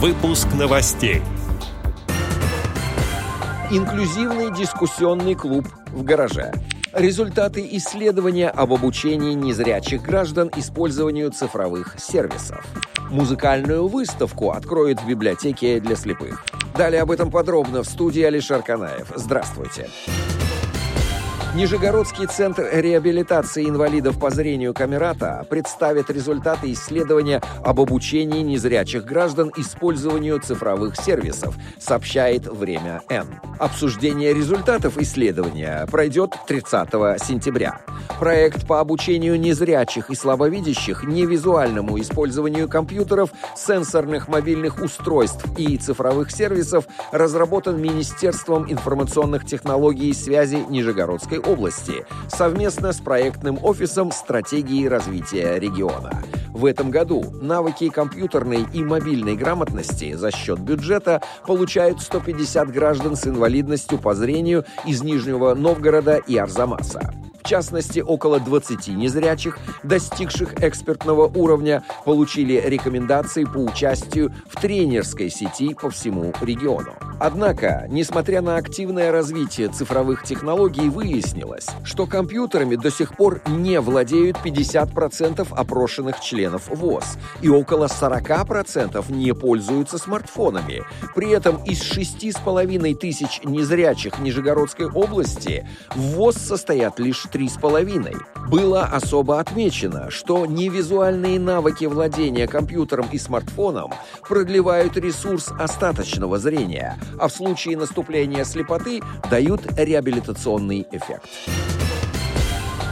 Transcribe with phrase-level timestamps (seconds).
[0.00, 1.22] Выпуск новостей.
[3.68, 6.52] Инклюзивный дискуссионный клуб в гараже.
[6.92, 12.64] Результаты исследования об обучении незрячих граждан использованию цифровых сервисов.
[13.10, 16.44] Музыкальную выставку откроют в библиотеке для слепых.
[16.76, 19.10] Далее об этом подробно в студии Алишер Канаев.
[19.16, 19.88] Здравствуйте.
[21.54, 30.40] Нижегородский центр реабилитации инвалидов по зрению Камерата представит результаты исследования об обучении незрячих граждан использованию
[30.40, 33.26] цифровых сервисов, сообщает «Время Н».
[33.58, 36.90] Обсуждение результатов исследования пройдет 30
[37.20, 37.80] сентября.
[38.20, 46.86] Проект по обучению незрячих и слабовидящих невизуальному использованию компьютеров, сенсорных мобильных устройств и цифровых сервисов
[47.10, 56.22] разработан Министерством информационных технологий и связи Нижегородской области совместно с проектным офисом стратегии развития региона.
[56.52, 63.26] В этом году навыки компьютерной и мобильной грамотности за счет бюджета получают 150 граждан с
[63.26, 67.12] инвалидностью по зрению из Нижнего Новгорода и Арзамаса
[67.48, 75.88] частности, около 20 незрячих, достигших экспертного уровня, получили рекомендации по участию в тренерской сети по
[75.90, 76.94] всему региону.
[77.20, 84.36] Однако, несмотря на активное развитие цифровых технологий, выяснилось, что компьютерами до сих пор не владеют
[84.44, 90.82] 50% опрошенных членов ВОЗ, и около 40% не пользуются смартфонами.
[91.14, 98.37] При этом из 6,5 тысяч незрячих Нижегородской области в ВОЗ состоят лишь 3,5.
[98.48, 103.92] Было особо отмечено, что невизуальные навыки владения компьютером и смартфоном
[104.26, 111.28] продлевают ресурс остаточного зрения, а в случае наступления слепоты дают реабилитационный эффект.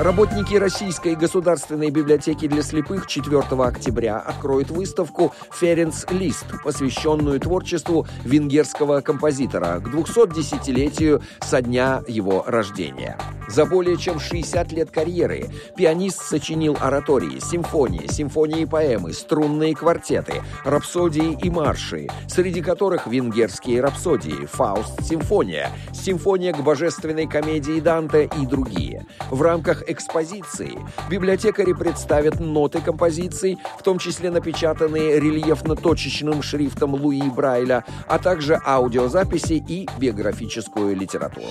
[0.00, 9.02] Работники Российской государственной библиотеки для слепых 4 октября откроют выставку «Ференц Лист», посвященную творчеству венгерского
[9.02, 13.16] композитора к 210-летию со дня его рождения.
[13.48, 15.46] За более чем 60 лет карьеры
[15.76, 23.80] пианист сочинил оратории, симфонии, симфонии и поэмы, струнные квартеты, рапсодии и марши, среди которых венгерские
[23.80, 29.06] рапсодии, «Фауст-симфония», «Симфония к божественной комедии Данте» и другие.
[29.30, 30.72] В рамках экспозиции
[31.10, 39.64] библиотекари представят ноты композиций, в том числе напечатанные рельефно-точечным шрифтом Луи Брайля, а также аудиозаписи
[39.66, 41.46] и биографическую литературу.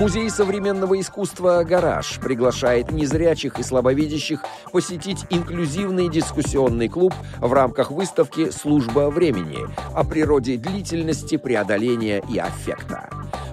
[0.00, 8.50] Музей современного искусства «Гараж» приглашает незрячих и слабовидящих посетить инклюзивный дискуссионный клуб в рамках выставки
[8.50, 9.58] «Служба времени»
[9.94, 13.10] о природе длительности, преодоления и аффекта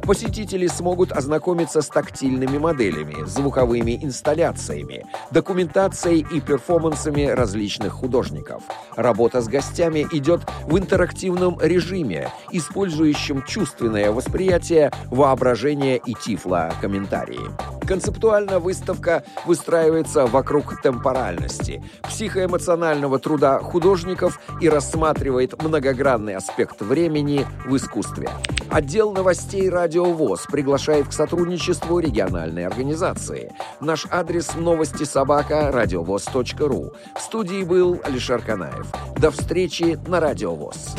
[0.08, 8.64] посетители смогут ознакомиться с тактильными моделями, звуковыми инсталляциями, документацией и перформансами различных художников.
[8.96, 17.77] Работа с гостями идет в интерактивном режиме, использующем чувственное восприятие, воображение и тифло-комментарии.
[17.88, 28.30] Концептуально выставка выстраивается вокруг темпоральности, психоэмоционального труда художников и рассматривает многогранный аспект времени в искусстве.
[28.70, 33.54] Отдел новостей «Радио ВОЗ» приглашает к сотрудничеству региональной организации.
[33.80, 36.94] Наш адрес новости собака радиовоз.ру.
[37.16, 38.88] В студии был Алишер Канаев.
[39.16, 40.96] До встречи на «Радио ВОЗ».